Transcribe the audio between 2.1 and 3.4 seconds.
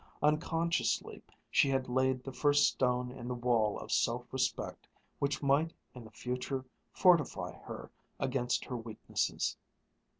the first stone in the